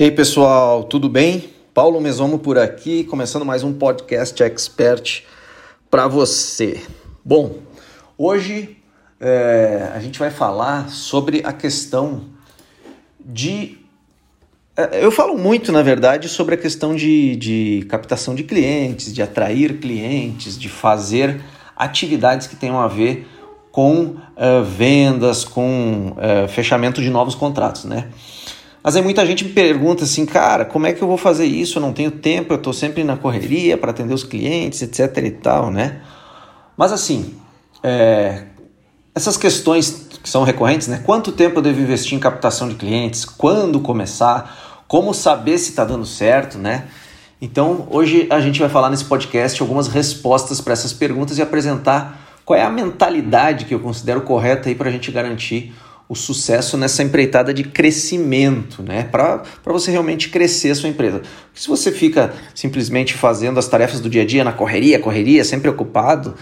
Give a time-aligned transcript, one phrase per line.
[0.00, 1.50] E aí, pessoal, tudo bem?
[1.74, 5.24] Paulo Mesomo por aqui, começando mais um podcast expert
[5.90, 6.80] para você.
[7.24, 7.56] Bom,
[8.16, 8.76] hoje
[9.20, 12.26] é, a gente vai falar sobre a questão
[13.18, 13.78] de.
[14.76, 19.20] É, eu falo muito, na verdade, sobre a questão de, de captação de clientes, de
[19.20, 21.40] atrair clientes, de fazer
[21.74, 23.26] atividades que tenham a ver
[23.72, 28.08] com uh, vendas, com uh, fechamento de novos contratos, né?
[28.88, 31.76] Mas aí muita gente me pergunta assim, cara, como é que eu vou fazer isso?
[31.76, 35.30] Eu não tenho tempo, eu estou sempre na correria para atender os clientes, etc e
[35.30, 36.00] tal, né?
[36.74, 37.34] Mas assim,
[37.82, 38.44] é,
[39.14, 41.02] essas questões que são recorrentes, né?
[41.04, 43.26] Quanto tempo eu devo investir em captação de clientes?
[43.26, 44.82] Quando começar?
[44.88, 46.84] Como saber se está dando certo, né?
[47.42, 52.40] Então, hoje a gente vai falar nesse podcast algumas respostas para essas perguntas e apresentar
[52.42, 55.74] qual é a mentalidade que eu considero correta aí para a gente garantir
[56.08, 59.02] o sucesso nessa empreitada de crescimento, né?
[59.02, 61.18] Para você realmente crescer a sua empresa.
[61.18, 65.44] Porque se você fica simplesmente fazendo as tarefas do dia a dia na correria, correria,
[65.44, 66.34] sempre ocupado,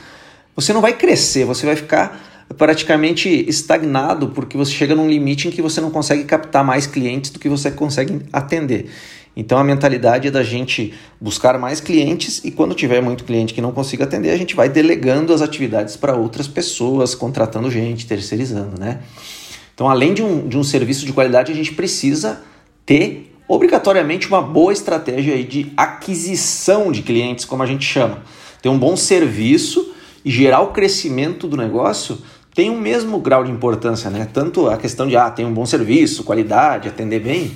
[0.55, 5.51] você não vai crescer, você vai ficar praticamente estagnado porque você chega num limite em
[5.51, 8.89] que você não consegue captar mais clientes do que você consegue atender.
[9.37, 13.61] Então a mentalidade é da gente buscar mais clientes e quando tiver muito cliente que
[13.61, 18.81] não consiga atender, a gente vai delegando as atividades para outras pessoas, contratando gente, terceirizando,
[18.81, 19.01] né?
[19.77, 22.41] Então, além de um, de um serviço de qualidade, a gente precisa
[22.87, 28.23] ter obrigatoriamente uma boa estratégia de aquisição de clientes, como a gente chama.
[28.63, 32.17] Ter um bom serviço e gerar o crescimento do negócio
[32.55, 34.27] tem o mesmo grau de importância, né?
[34.33, 37.55] Tanto a questão de ah, ter um bom serviço, qualidade, atender bem,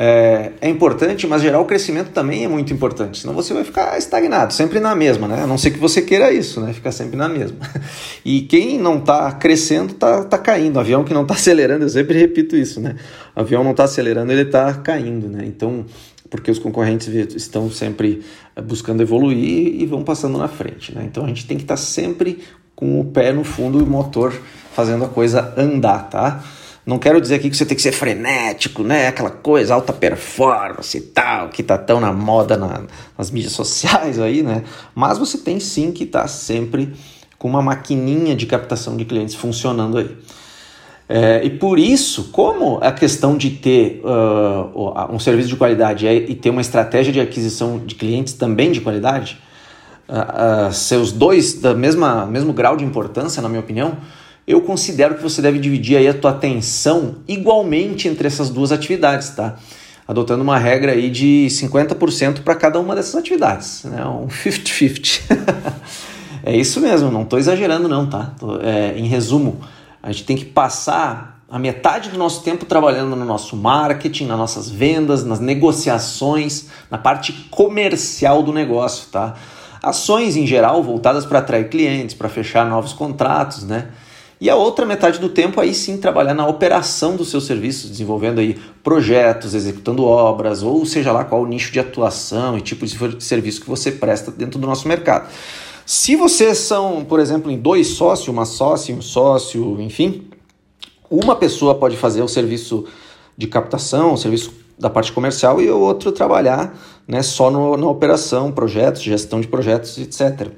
[0.00, 3.98] é, é, importante, mas gerar o crescimento também é muito importante, senão você vai ficar
[3.98, 5.42] estagnado, sempre na mesma, né?
[5.42, 6.72] A não ser que você queira isso, né?
[6.72, 7.58] Ficar sempre na mesma.
[8.24, 10.76] E quem não está crescendo está tá caindo.
[10.76, 12.94] O avião que não está acelerando, eu sempre repito isso, né?
[13.34, 15.44] O avião não está acelerando, ele está caindo, né?
[15.44, 15.84] Então,
[16.30, 18.22] porque os concorrentes estão sempre
[18.54, 21.02] eh, buscando evoluir e vão passando na frente, né?
[21.10, 22.44] Então a gente tem que estar tá sempre
[22.76, 24.32] com o pé no fundo e o motor
[24.74, 26.44] fazendo a coisa andar, tá?
[26.88, 29.08] Não quero dizer aqui que você tem que ser frenético, né?
[29.08, 32.84] Aquela coisa, alta performance e tal, que tá tão na moda na,
[33.18, 34.64] nas mídias sociais aí, né?
[34.94, 36.94] Mas você tem sim que estar tá sempre
[37.38, 40.16] com uma maquininha de captação de clientes funcionando aí.
[41.10, 46.34] É, e por isso, como a questão de ter uh, um serviço de qualidade e
[46.34, 49.38] ter uma estratégia de aquisição de clientes também de qualidade,
[50.08, 53.98] uh, uh, seus dois da mesma mesmo grau de importância, na minha opinião,
[54.48, 59.28] eu considero que você deve dividir aí a tua atenção igualmente entre essas duas atividades,
[59.30, 59.56] tá?
[60.06, 64.02] Adotando uma regra aí de 50% para cada uma dessas atividades, né?
[64.06, 65.20] Um 50-50.
[66.42, 68.32] é isso mesmo, não estou exagerando não, tá?
[68.62, 69.60] É, em resumo,
[70.02, 74.38] a gente tem que passar a metade do nosso tempo trabalhando no nosso marketing, nas
[74.38, 79.34] nossas vendas, nas negociações, na parte comercial do negócio, tá?
[79.82, 83.88] Ações em geral voltadas para atrair clientes, para fechar novos contratos, né?
[84.40, 88.38] E a outra metade do tempo aí sim trabalhar na operação dos seus serviços, desenvolvendo
[88.38, 93.24] aí projetos, executando obras, ou seja lá qual o nicho de atuação e tipo de
[93.24, 95.28] serviço que você presta dentro do nosso mercado.
[95.84, 100.28] Se vocês são, por exemplo, em dois sócios, uma sócia, um sócio, enfim,
[101.10, 102.84] uma pessoa pode fazer o serviço
[103.36, 106.78] de captação, o serviço da parte comercial e o outro trabalhar
[107.08, 110.52] né, só no, na operação, projetos, gestão de projetos, etc.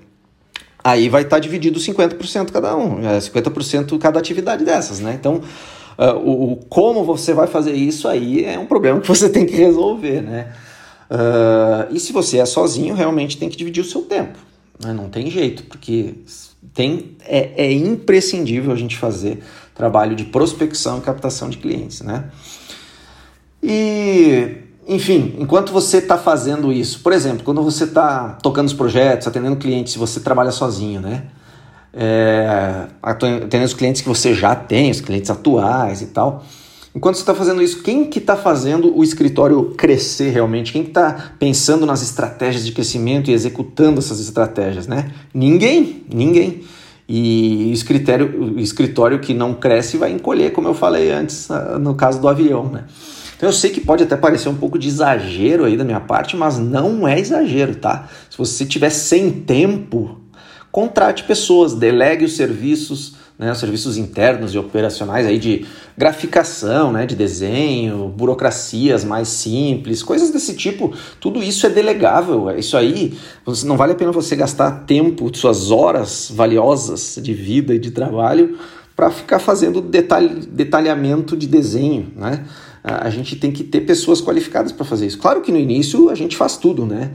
[0.83, 5.17] Aí vai estar tá dividido 50% cada um, 50% é cada atividade dessas, né?
[5.19, 5.43] Então,
[5.99, 9.45] uh, o, o, como você vai fazer isso aí é um problema que você tem
[9.45, 10.53] que resolver, né?
[11.11, 14.39] Uh, e se você é sozinho, realmente tem que dividir o seu tempo.
[14.83, 14.93] Né?
[14.93, 16.15] Não tem jeito, porque
[16.73, 19.43] tem, é, é imprescindível a gente fazer
[19.75, 22.31] trabalho de prospecção e captação de clientes, né?
[23.63, 29.29] E enfim, enquanto você está fazendo isso, por exemplo, quando você está tocando os projetos,
[29.29, 31.27] atendendo clientes, se você trabalha sozinho, né?
[31.95, 36.45] É, atendendo os clientes que você já tem, os clientes atuais e tal.
[36.93, 40.73] Enquanto você está fazendo isso, quem que está fazendo o escritório crescer realmente?
[40.73, 45.13] Quem que está pensando nas estratégias de crescimento e executando essas estratégias, né?
[45.33, 46.65] Ninguém, ninguém.
[47.09, 51.49] E o escritório, o escritório que não cresce vai encolher, como eu falei antes
[51.81, 52.87] no caso do avião, né?
[53.41, 56.37] Então eu sei que pode até parecer um pouco de exagero aí da minha parte,
[56.37, 58.07] mas não é exagero, tá?
[58.29, 60.21] Se você tiver sem tempo,
[60.71, 65.65] contrate pessoas, delegue os serviços, né, os serviços internos e operacionais aí de
[65.97, 70.93] graficação, né, de desenho, burocracias mais simples, coisas desse tipo.
[71.19, 72.51] Tudo isso é delegável.
[72.59, 73.17] Isso aí,
[73.65, 78.59] não vale a pena você gastar tempo, suas horas valiosas de vida e de trabalho
[78.95, 82.45] para ficar fazendo detalhamento de desenho, né?
[82.83, 85.19] A gente tem que ter pessoas qualificadas para fazer isso.
[85.19, 87.13] Claro que no início a gente faz tudo, né?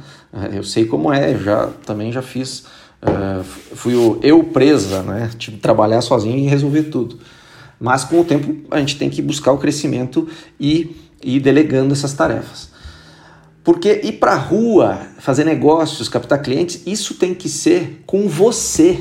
[0.53, 2.65] Eu sei como é, já também já fiz,
[3.01, 5.31] uh, fui o eu presa, né?
[5.37, 7.19] Tipo, trabalhar sozinho e resolver tudo.
[7.79, 10.27] Mas com o tempo a gente tem que buscar o crescimento
[10.59, 12.69] e ir delegando essas tarefas.
[13.63, 18.99] Porque ir para a rua, fazer negócios, captar clientes, isso tem que ser com você.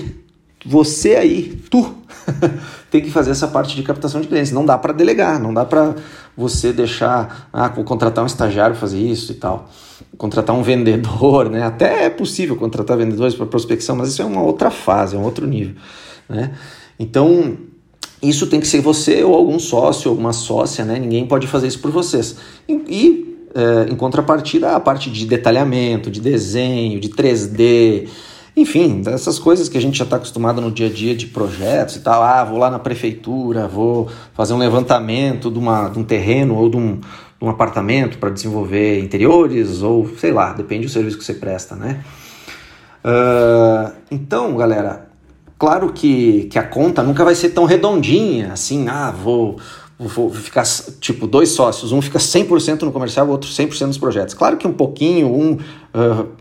[0.65, 1.95] Você aí, tu,
[2.91, 4.51] tem que fazer essa parte de captação de clientes.
[4.51, 5.95] Não dá para delegar, não dá para
[6.37, 9.69] você deixar, ah, vou contratar um estagiário fazer isso e tal.
[10.19, 11.63] Contratar um vendedor, né?
[11.63, 15.23] Até é possível contratar vendedores para prospecção, mas isso é uma outra fase, é um
[15.23, 15.75] outro nível,
[16.29, 16.53] né?
[16.99, 17.57] Então,
[18.23, 20.99] isso tem que ser você ou algum sócio, alguma sócia, né?
[20.99, 22.37] Ninguém pode fazer isso por vocês.
[22.69, 28.09] E, e é, em contrapartida, a parte de detalhamento, de desenho, de 3D,
[28.57, 31.97] enfim, dessas coisas que a gente já está acostumado no dia a dia de projetos
[31.97, 32.23] e tal.
[32.23, 36.69] Ah, vou lá na prefeitura, vou fazer um levantamento de, uma, de um terreno ou
[36.69, 41.25] de um, de um apartamento para desenvolver interiores, ou sei lá, depende do serviço que
[41.25, 42.05] você presta, né?
[43.05, 45.09] Uh, então, galera,
[45.59, 49.59] claro que, que a conta nunca vai ser tão redondinha, assim, ah, vou,
[49.99, 50.65] vou ficar,
[51.01, 54.33] tipo, dois sócios, um fica 100% no comercial, o outro 100% nos projetos.
[54.33, 55.59] Claro que um pouquinho, um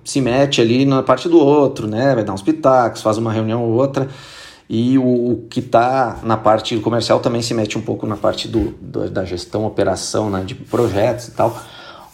[0.03, 3.63] se mete ali na parte do outro, né, vai dar uns pitacos, faz uma reunião
[3.63, 4.07] ou outra,
[4.67, 8.47] e o, o que está na parte comercial também se mete um pouco na parte
[8.47, 11.55] do, do da gestão, operação, né, de projetos e tal.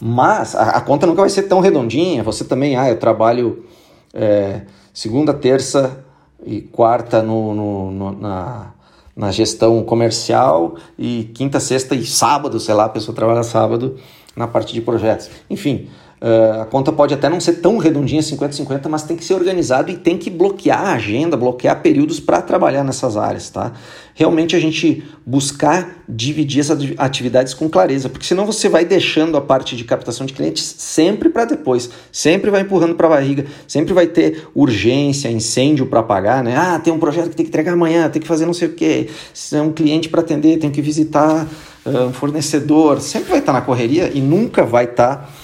[0.00, 3.64] Mas a, a, conta nunca vai ser tão redondinha, você também, ah, eu trabalho
[4.12, 6.04] é, segunda, terça
[6.44, 8.72] e quarta no, no, no, na,
[9.16, 13.96] na gestão comercial e quinta, sexta e sábado, sei lá, a pessoa trabalha sábado
[14.34, 15.30] na parte de projetos.
[15.48, 15.88] Enfim,
[16.20, 19.90] Uh, a conta pode até não ser tão redondinha 50-50, mas tem que ser organizado
[19.90, 23.72] e tem que bloquear a agenda, bloquear períodos para trabalhar nessas áreas, tá?
[24.14, 29.40] Realmente a gente buscar dividir essas atividades com clareza, porque senão você vai deixando a
[29.40, 33.94] parte de captação de clientes sempre para depois, sempre vai empurrando para a barriga, sempre
[33.94, 36.54] vai ter urgência, incêndio para pagar, né?
[36.54, 38.74] Ah, tem um projeto que tem que entregar amanhã, tem que fazer não sei o
[38.74, 41.48] que, se é um cliente para atender, tem que visitar
[41.86, 45.16] um fornecedor, sempre vai estar tá na correria e nunca vai estar.
[45.16, 45.39] Tá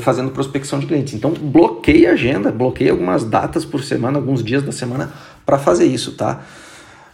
[0.00, 1.14] fazendo prospecção de clientes.
[1.14, 5.12] Então bloqueie a agenda, bloqueie algumas datas por semana, alguns dias da semana
[5.46, 6.40] para fazer isso, tá?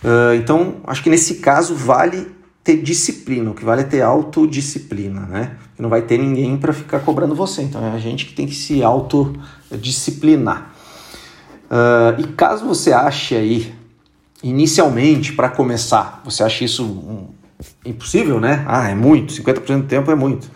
[0.03, 5.21] Uh, então acho que nesse caso vale ter disciplina, o que vale é ter autodisciplina,
[5.21, 5.57] né?
[5.77, 8.47] Que não vai ter ninguém para ficar cobrando você, então é a gente que tem
[8.47, 10.75] que se autodisciplinar.
[11.71, 13.73] Uh, e caso você ache aí,
[14.43, 17.29] inicialmente, para começar, você acha isso um,
[17.85, 18.65] impossível, né?
[18.67, 20.51] Ah, é muito, 50% do tempo é muito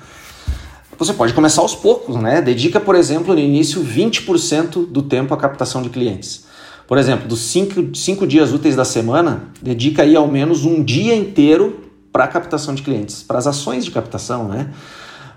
[1.01, 2.43] você pode começar aos poucos, né?
[2.43, 6.45] Dedica, por exemplo, no início 20% do tempo à captação de clientes.
[6.87, 11.17] Por exemplo, dos 5 cinco, dias úteis da semana, dedica aí ao menos um dia
[11.17, 14.75] inteiro para captação de clientes, para as ações de captação, né?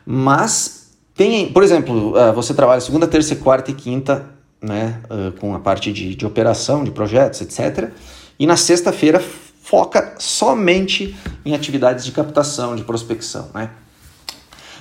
[0.05, 4.25] Mas tem, por exemplo, ah, você trabalha segunda, terça, quarta e quinta,
[4.61, 4.99] né?
[5.09, 7.89] Ah, com a parte de, de operação, de projetos, etc.
[8.37, 9.23] E na sexta-feira
[9.61, 13.69] foca somente em atividades de captação, de prospecção, né?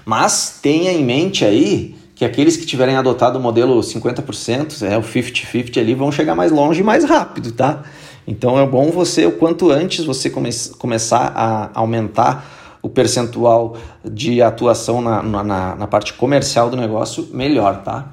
[0.04, 5.02] Mas tenha em mente aí que aqueles que tiverem adotado o modelo 50%, é o
[5.02, 7.82] 50-50 ali, vão chegar mais longe e mais rápido, tá?
[8.26, 14.42] Então é bom você, o quanto antes você come começar a aumentar o percentual de
[14.42, 18.12] atuação na, na, na parte comercial do negócio, melhor, tá?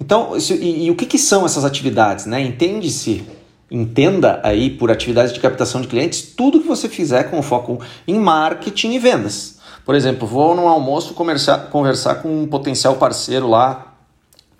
[0.00, 2.40] Então, isso, e, e, o que, que são essas atividades, né?
[2.40, 3.24] Entende-se,
[3.70, 8.18] entenda aí por atividades de captação de clientes tudo que você fizer com foco em
[8.18, 9.53] marketing e vendas.
[9.84, 13.94] Por exemplo, vou num almoço conversar, conversar com um potencial parceiro lá,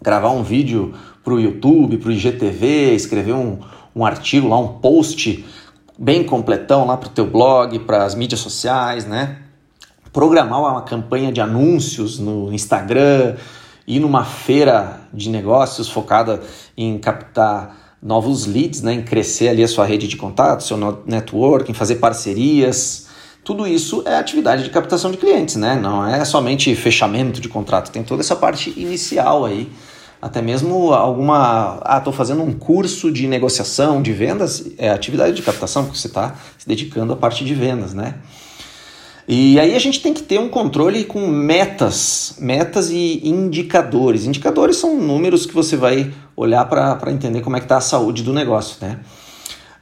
[0.01, 3.59] gravar um vídeo para o YouTube, para o IGTV, escrever um,
[3.97, 5.45] um artigo lá, um post
[5.99, 9.39] bem completão lá para o teu blog, para as mídias sociais, né?
[10.13, 13.37] Programar uma campanha de anúncios no Instagram,
[13.87, 16.43] ir numa feira de negócios focada
[16.77, 18.93] em captar novos leads, né?
[18.93, 20.77] em crescer ali a sua rede de contatos, seu
[21.07, 23.04] networking, fazer parcerias,
[23.45, 25.77] tudo isso é atividade de captação de clientes, né?
[25.77, 29.71] Não é somente fechamento de contrato, tem toda essa parte inicial aí.
[30.21, 31.81] Até mesmo alguma.
[31.83, 36.07] Ah, estou fazendo um curso de negociação, de vendas, é atividade de captação, porque você
[36.07, 38.15] está se dedicando à parte de vendas, né?
[39.29, 44.25] E aí a gente tem que ter um controle com metas, metas e indicadores.
[44.25, 48.23] Indicadores são números que você vai olhar para entender como é que está a saúde
[48.23, 49.01] do negócio, né?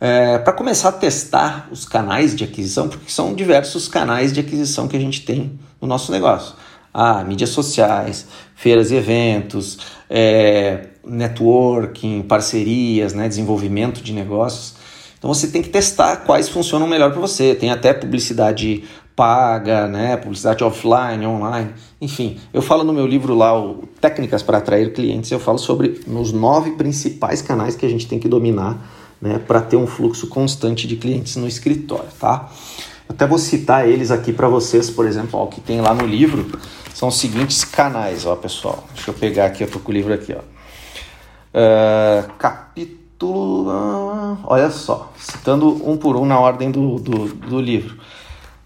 [0.05, 4.89] É, para começar a testar os canais de aquisição, porque são diversos canais de aquisição
[4.89, 6.57] que a gente tem no nosso negócio.
[6.93, 9.79] Ah, mídias sociais, feiras e eventos,
[10.11, 14.75] é, networking, parcerias, né, desenvolvimento de negócios.
[15.17, 17.55] Então você tem que testar quais funcionam melhor para você.
[17.55, 18.83] Tem até publicidade
[19.15, 22.41] paga, né, publicidade offline, online, enfim.
[22.53, 26.33] Eu falo no meu livro lá, o Técnicas para Atrair Clientes, eu falo sobre os
[26.33, 30.88] nove principais canais que a gente tem que dominar né, para ter um fluxo constante
[30.88, 32.50] de clientes no escritório, tá?
[33.09, 36.05] Até vou citar eles aqui para vocês, por exemplo, ó, o que tem lá no
[36.05, 36.59] livro
[36.93, 38.85] são os seguintes canais, ó, pessoal.
[38.95, 40.41] Deixa eu pegar aqui, eu tô com o livro aqui, ó.
[41.55, 43.69] Uh, capítulo.
[43.69, 47.97] Uh, olha só, citando um por um na ordem do, do, do livro.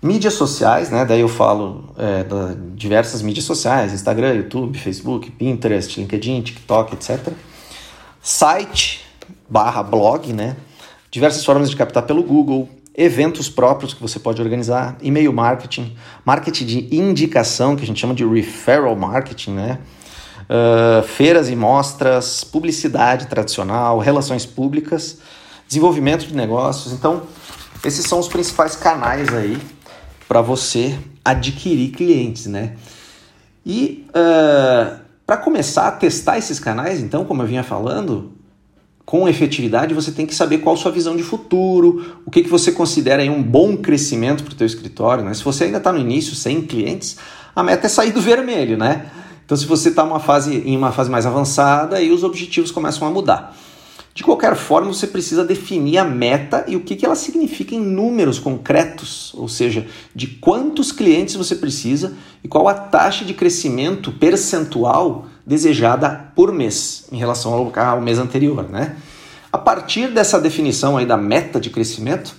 [0.00, 1.04] Mídias sociais, né?
[1.04, 7.32] Daí eu falo é, de diversas mídias sociais: Instagram, YouTube, Facebook, Pinterest, LinkedIn, TikTok, etc.
[8.22, 9.05] Site
[9.48, 10.56] barra blog, né?
[11.10, 16.64] Diversas formas de captar pelo Google, eventos próprios que você pode organizar, e-mail marketing, marketing
[16.66, 19.78] de indicação, que a gente chama de referral marketing, né?
[20.48, 25.18] Uh, feiras e mostras, publicidade tradicional, relações públicas,
[25.66, 26.92] desenvolvimento de negócios.
[26.92, 27.22] Então,
[27.84, 29.58] esses são os principais canais aí
[30.28, 32.76] para você adquirir clientes, né?
[33.64, 38.35] E uh, para começar a testar esses canais, então, como eu vinha falando,
[39.06, 42.48] com efetividade, você tem que saber qual a sua visão de futuro, o que, que
[42.48, 45.24] você considera um bom crescimento para o teu escritório.
[45.24, 45.32] Né?
[45.32, 47.16] Se você ainda está no início, sem clientes,
[47.54, 49.06] a meta é sair do vermelho, né?
[49.44, 53.56] Então, se você está em uma fase mais avançada, aí os objetivos começam a mudar.
[54.12, 57.80] De qualquer forma, você precisa definir a meta e o que, que ela significa em
[57.80, 64.10] números concretos, ou seja, de quantos clientes você precisa e qual a taxa de crescimento
[64.10, 68.68] percentual desejada por mês em relação ao, ao mês anterior.
[68.68, 68.96] Né?
[69.52, 72.34] A partir dessa definição aí da meta de crescimento,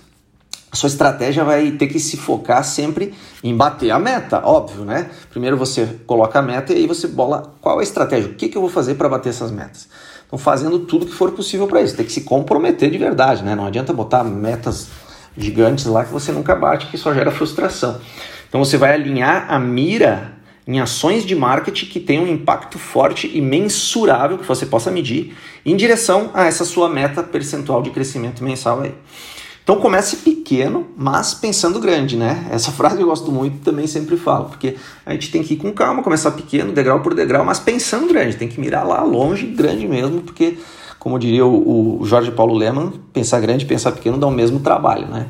[0.69, 5.09] a sua estratégia vai ter que se focar sempre em bater a meta, óbvio, né?
[5.29, 8.49] Primeiro você coloca a meta e aí você bola qual é a estratégia, o que,
[8.49, 9.87] que eu vou fazer para bater essas metas.
[10.27, 13.55] Então, fazendo tudo que for possível para isso, tem que se comprometer de verdade, né?
[13.55, 14.89] Não adianta botar metas
[15.37, 18.01] gigantes lá que você nunca bate, que só gera frustração.
[18.49, 20.33] Então, você vai alinhar a mira
[20.67, 25.35] em ações de marketing que tenham um impacto forte e mensurável que você possa medir
[25.65, 28.93] em direção a essa sua meta percentual de crescimento mensal aí.
[29.67, 32.47] Então comece pequeno, mas pensando grande, né?
[32.51, 35.73] Essa frase eu gosto muito também sempre falo, porque a gente tem que ir com
[35.73, 39.85] calma, começar pequeno, degrau por degrau, mas pensando grande, tem que mirar lá longe, grande
[39.85, 40.57] mesmo, porque,
[40.97, 45.27] como diria o, Jorge Paulo Leman, pensar grande pensar pequeno dá o mesmo trabalho, né?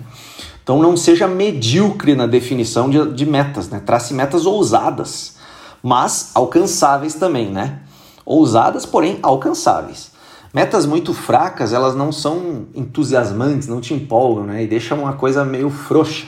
[0.68, 3.80] Então não seja medíocre na definição de, de metas, né?
[3.80, 5.36] Trace metas ousadas,
[5.82, 7.80] mas alcançáveis também, né?
[8.26, 10.12] Ousadas, porém alcançáveis.
[10.54, 14.62] Metas muito fracas, elas não são entusiasmantes, não te empolgam, né?
[14.62, 16.26] E deixam uma coisa meio frouxa.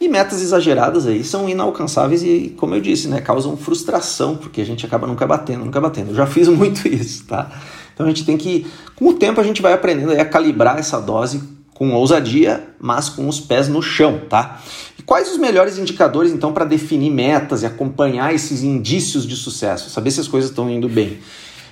[0.00, 4.64] E metas exageradas aí são inalcançáveis e, como eu disse, né, causam frustração, porque a
[4.64, 6.08] gente acaba nunca batendo, nunca batendo.
[6.12, 7.50] Eu já fiz muito isso, tá?
[7.92, 10.98] Então a gente tem que, com o tempo a gente vai aprendendo a calibrar essa
[10.98, 14.62] dose com ousadia, mas com os pés no chão, tá?
[14.98, 19.90] E quais os melhores indicadores então para definir metas e acompanhar esses indícios de sucesso,
[19.90, 21.18] saber se as coisas estão indo bem?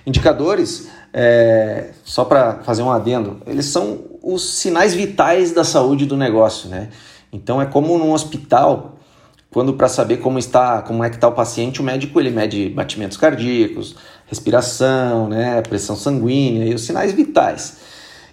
[0.05, 6.17] Indicadores é, só para fazer um adendo, eles são os sinais vitais da saúde do
[6.17, 6.89] negócio, né?
[7.33, 8.99] Então é como num hospital,
[9.51, 12.69] quando para saber como está, como é que está o paciente, o médico ele mede
[12.69, 13.95] batimentos cardíacos,
[14.27, 17.92] respiração, né, pressão sanguínea e os sinais vitais.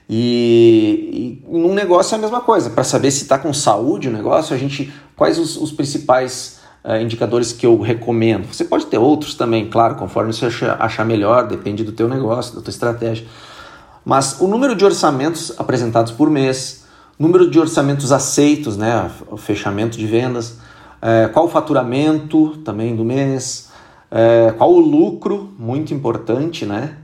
[0.10, 2.72] E, e num negócio é a mesma coisa.
[2.72, 6.96] Para saber se está com saúde o negócio, a gente quais os, os principais uh,
[6.96, 8.48] indicadores que eu recomendo.
[8.52, 12.56] Você pode ter outros também, claro, conforme você achar, achar melhor, depende do teu negócio,
[12.56, 13.28] da tua estratégia.
[14.04, 16.86] Mas o número de orçamentos apresentados por mês,
[17.20, 20.58] número de orçamentos aceitos, né, o fechamento de vendas,
[21.02, 23.70] é, qual o faturamento também do mês,
[24.10, 26.96] é, qual o lucro, muito importante, né?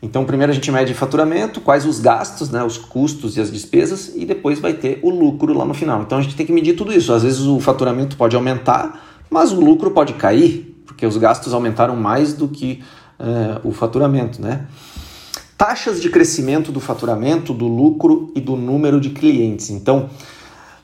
[0.00, 4.12] Então, primeiro a gente mede faturamento, quais os gastos, né, os custos e as despesas,
[4.14, 6.02] e depois vai ter o lucro lá no final.
[6.02, 7.12] Então, a gente tem que medir tudo isso.
[7.12, 11.96] Às vezes o faturamento pode aumentar, mas o lucro pode cair, porque os gastos aumentaram
[11.96, 12.82] mais do que
[13.18, 14.66] é, o faturamento, né?
[15.56, 19.70] Taxas de crescimento do faturamento, do lucro e do número de clientes.
[19.70, 20.08] Então,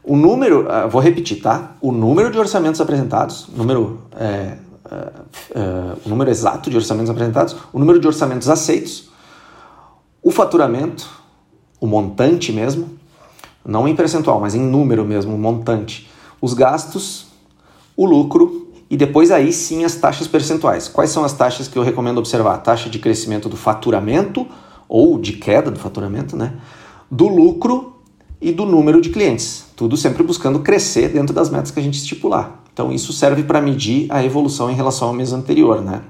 [0.02, 1.76] o número, uh, vou repetir, tá?
[1.80, 4.58] O número de orçamentos apresentados, número é,
[5.50, 9.08] uh, o número exato de orçamentos apresentados, o número de orçamentos aceitos,
[10.22, 11.08] o faturamento,
[11.80, 12.90] o montante mesmo,
[13.64, 16.10] não em percentual, mas em número mesmo, o montante,
[16.40, 17.26] os gastos,
[17.96, 20.88] o lucro e depois aí sim as taxas percentuais.
[20.88, 22.58] Quais são as taxas que eu recomendo observar?
[22.58, 24.46] taxa de crescimento do faturamento
[24.88, 26.54] ou de queda do faturamento, né?
[27.10, 27.96] Do lucro
[28.40, 29.66] e do número de clientes.
[29.74, 32.63] Tudo sempre buscando crescer dentro das metas que a gente estipular.
[32.74, 36.02] Então isso serve para medir a evolução em relação ao mês anterior, né?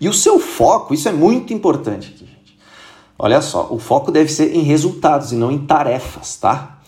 [0.00, 2.56] E o seu foco, isso é muito importante aqui, gente.
[3.18, 6.78] Olha só, o foco deve ser em resultados e não em tarefas, tá?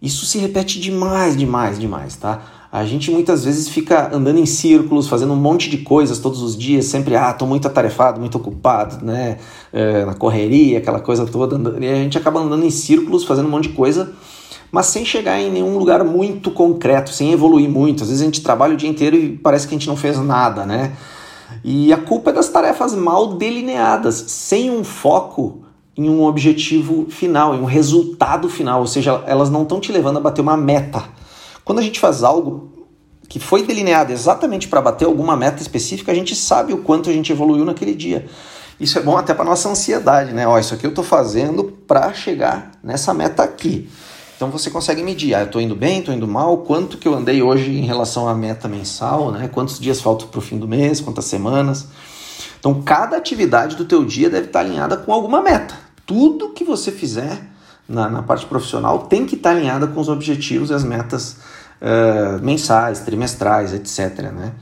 [0.00, 2.42] Isso se repete demais, demais, demais, tá?
[2.70, 6.56] A gente muitas vezes fica andando em círculos, fazendo um monte de coisas todos os
[6.56, 9.38] dias, sempre, ah, tô muito atarefado, muito ocupado, né?
[9.72, 11.58] É, na correria, aquela coisa toda.
[11.84, 14.12] E a gente acaba andando em círculos, fazendo um monte de coisa,
[14.70, 18.02] mas sem chegar em nenhum lugar muito concreto, sem evoluir muito.
[18.02, 20.18] Às vezes a gente trabalha o dia inteiro e parece que a gente não fez
[20.18, 20.92] nada, né?
[21.64, 25.62] E a culpa é das tarefas mal delineadas, sem um foco
[25.96, 30.18] em um objetivo final, em um resultado final, ou seja, elas não estão te levando
[30.18, 31.02] a bater uma meta.
[31.64, 32.70] Quando a gente faz algo
[33.28, 37.12] que foi delineado exatamente para bater alguma meta específica, a gente sabe o quanto a
[37.12, 38.26] gente evoluiu naquele dia.
[38.78, 40.46] Isso é bom até para nossa ansiedade, né?
[40.46, 43.88] Ó, isso aqui eu estou fazendo para chegar nessa meta aqui.
[44.36, 47.14] Então você consegue medir, ah, eu estou indo bem, estou indo mal, quanto que eu
[47.14, 49.48] andei hoje em relação à meta mensal, né?
[49.48, 51.88] Quantos dias faltam para o fim do mês, quantas semanas.
[52.58, 55.74] Então cada atividade do teu dia deve estar alinhada com alguma meta.
[56.04, 57.42] Tudo que você fizer
[57.88, 61.38] na, na parte profissional tem que estar alinhada com os objetivos e as metas
[61.80, 64.20] uh, mensais, trimestrais, etc.
[64.32, 64.52] Né?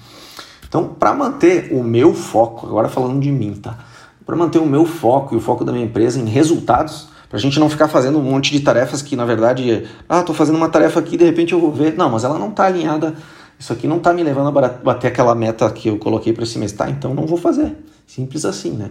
[0.68, 3.78] Então, para manter o meu foco, agora falando de mim, tá?
[4.24, 7.58] Para manter o meu foco e o foco da minha empresa em resultados, Pra gente
[7.58, 11.00] não ficar fazendo um monte de tarefas que, na verdade, ah, tô fazendo uma tarefa
[11.00, 11.94] aqui de repente eu vou ver.
[11.96, 13.14] Não, mas ela não tá alinhada.
[13.58, 16.58] Isso aqui não tá me levando a bater aquela meta que eu coloquei para esse
[16.58, 16.72] mês.
[16.72, 17.76] Tá, então não vou fazer.
[18.06, 18.90] Simples assim, né?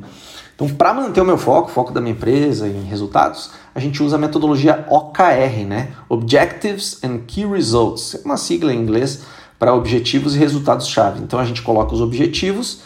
[0.56, 4.16] Então, para manter o meu foco, foco da minha empresa em resultados, a gente usa
[4.16, 5.90] a metodologia OKR, né?
[6.10, 8.16] Objectives and Key Results.
[8.16, 9.24] É uma sigla em inglês
[9.58, 11.22] para objetivos e resultados-chave.
[11.22, 12.82] Então, a gente coloca os objetivos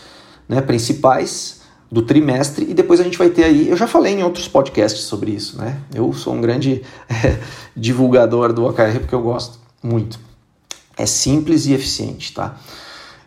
[0.47, 1.56] né, principais
[1.91, 5.03] do trimestre e depois a gente vai ter aí, eu já falei em outros podcasts
[5.03, 5.79] sobre isso, né?
[5.93, 7.37] Eu sou um grande é,
[7.75, 10.19] divulgador do OKR porque eu gosto muito.
[10.97, 12.57] É simples e eficiente, tá?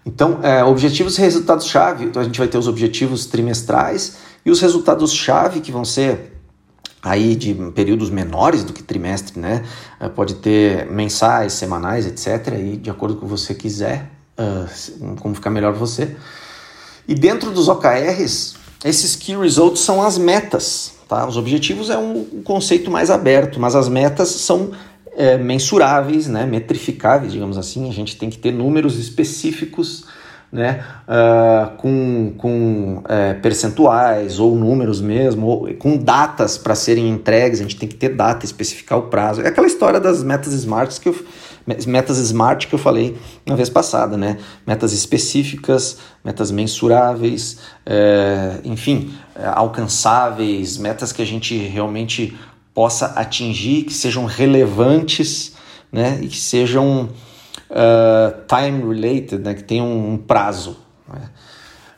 [0.05, 2.05] Então, é, objetivos e resultados-chave.
[2.05, 6.37] Então, a gente vai ter os objetivos trimestrais e os resultados-chave que vão ser
[7.03, 9.65] aí de períodos menores do que trimestre, né?
[9.99, 12.55] É, pode ter mensais, semanais, etc.
[12.59, 16.17] E de acordo com o que você quiser, uh, como ficar melhor você.
[17.11, 20.93] E dentro dos OKRs, esses Key Results são as metas.
[21.09, 21.27] Tá?
[21.27, 24.71] Os objetivos é um conceito mais aberto, mas as metas são
[25.17, 26.47] é, mensuráveis, né?
[26.47, 27.89] metrificáveis, digamos assim.
[27.89, 30.05] A gente tem que ter números específicos
[30.53, 37.61] né, uh, com, com é, percentuais ou números mesmo, ou com datas para serem entregues,
[37.61, 39.43] a gente tem que ter data, especificar o prazo.
[39.43, 41.15] É aquela história das metas smart que eu,
[41.87, 44.39] metas smart que eu falei na vez passada, né?
[44.67, 52.37] Metas específicas, metas mensuráveis, é, enfim, é, alcançáveis, metas que a gente realmente
[52.75, 55.55] possa atingir, que sejam relevantes,
[55.93, 56.19] né?
[56.23, 57.11] E que sejam
[57.71, 59.55] uh, time related, né?
[59.55, 60.77] Que tenham um prazo.
[61.13, 61.29] Né?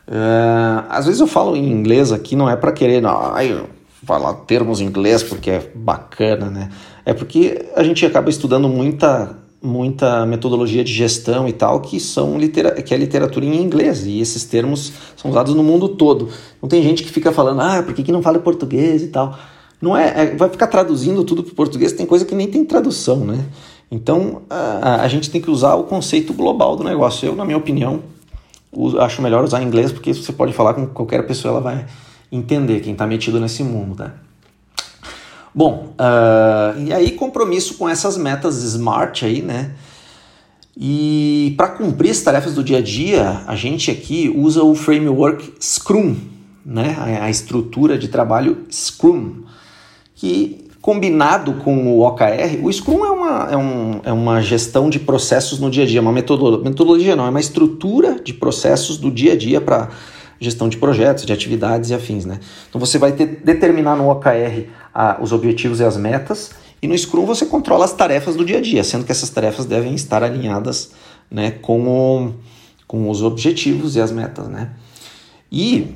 [0.07, 3.65] Uh, às vezes eu falo em inglês aqui, não é para querer, não, ai,
[4.05, 6.69] falar termos em inglês porque é bacana, né?
[7.05, 12.37] É porque a gente acaba estudando muita muita metodologia de gestão e tal que são
[12.85, 16.27] que é literatura em inglês e esses termos são usados no mundo todo.
[16.61, 19.39] Não tem gente que fica falando, ah, por que, que não fala português e tal.
[19.81, 23.17] Não é, é vai ficar traduzindo tudo para português, tem coisa que nem tem tradução,
[23.19, 23.45] né?
[23.89, 27.25] Então a, a gente tem que usar o conceito global do negócio.
[27.25, 28.01] Eu, na minha opinião,
[28.69, 31.85] uso, acho melhor usar inglês porque você pode falar com qualquer pessoa, ela vai
[32.29, 34.13] entender quem está metido nesse mundo, tá?
[35.55, 39.71] Bom, uh, e aí compromisso com essas metas smart aí, né?
[40.75, 45.53] E para cumprir as tarefas do dia a dia, a gente aqui usa o framework
[45.61, 46.15] Scrum,
[46.65, 46.97] né?
[47.21, 49.43] A, estrutura de trabalho Scrum,
[50.15, 54.99] que combinado com o OKR, o Scrum é uma, é, um, é uma gestão de
[54.99, 59.11] processos no dia a dia, uma metodologia, metodologia não, é uma estrutura de processos do
[59.11, 59.89] dia a dia para
[60.39, 62.25] gestão de projetos, de atividades e afins.
[62.25, 62.39] Né?
[62.69, 66.97] Então você vai ter, determinar no OKR a, os objetivos e as metas, e no
[66.97, 70.21] Scrum você controla as tarefas do dia a dia, sendo que essas tarefas devem estar
[70.23, 70.91] alinhadas
[71.31, 72.33] né, com, o,
[72.85, 74.47] com os objetivos e as metas.
[74.49, 74.71] Né?
[75.51, 75.95] E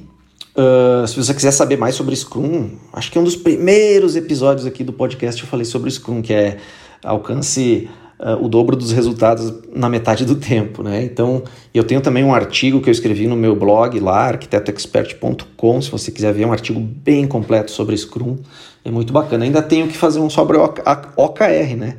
[0.56, 4.66] uh, se você quiser saber mais sobre Scrum, acho que é um dos primeiros episódios
[4.66, 6.58] aqui do podcast eu falei sobre Scrum, que é
[7.04, 7.90] alcance
[8.20, 11.04] uh, o dobro dos resultados na metade do tempo, né?
[11.04, 15.92] Então, eu tenho também um artigo que eu escrevi no meu blog lá, arquitetoexpert.com, se
[15.92, 18.38] você quiser ver, é um artigo bem completo sobre Scrum,
[18.84, 19.46] é muito bacana.
[19.46, 21.98] Ainda tenho que fazer um sobre OKR, né?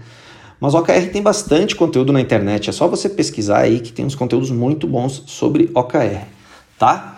[0.60, 4.16] Mas OKR tem bastante conteúdo na internet, é só você pesquisar aí que tem uns
[4.16, 6.26] conteúdos muito bons sobre OKR,
[6.76, 7.16] tá?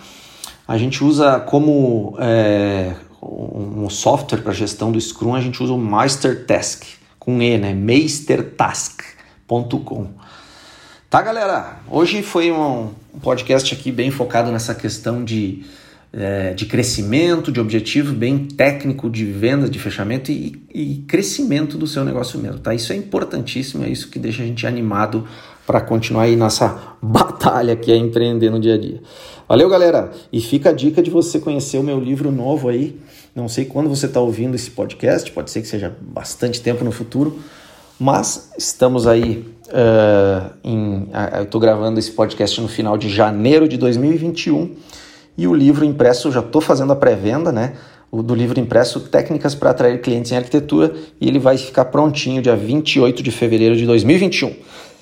[0.68, 5.78] A gente usa como é, um software para gestão do Scrum, a gente usa o
[5.78, 7.72] Master Task com E, né?
[7.74, 10.08] meistertask.com.
[11.08, 11.76] Tá, galera?
[11.88, 12.90] Hoje foi um,
[13.22, 15.62] podcast aqui bem focado nessa questão de
[16.12, 21.86] é, de crescimento, de objetivo bem técnico de venda, de fechamento e, e, crescimento do
[21.86, 22.74] seu negócio mesmo, tá?
[22.74, 25.24] Isso é importantíssimo, é isso que deixa a gente animado
[25.66, 29.00] para continuar aí nessa batalha que é empreender no dia a dia.
[29.48, 30.10] Valeu, galera!
[30.32, 32.98] E fica a dica de você conhecer o meu livro novo aí.
[33.34, 36.90] Não sei quando você está ouvindo esse podcast, pode ser que seja bastante tempo no
[36.90, 37.38] futuro,
[37.98, 39.44] mas estamos aí.
[39.68, 44.74] Uh, em, uh, eu estou gravando esse podcast no final de janeiro de 2021
[45.40, 47.74] e o livro impresso, já estou fazendo a pré-venda, né?
[48.10, 52.42] O do livro impresso Técnicas para Atrair Clientes em Arquitetura, e ele vai ficar prontinho
[52.42, 54.54] dia 28 de fevereiro de 2021.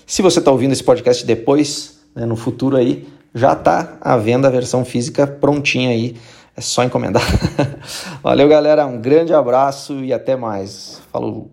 [0.09, 4.49] Se você está ouvindo esse podcast depois, né, no futuro aí, já está à venda
[4.49, 6.17] a versão física prontinha aí.
[6.57, 7.23] É só encomendar.
[8.25, 8.87] Valeu, galera.
[8.87, 11.03] Um grande abraço e até mais.
[11.13, 11.51] Falou.